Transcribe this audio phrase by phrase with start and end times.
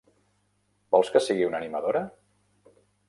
[0.95, 2.03] Vols que sigui una animadora?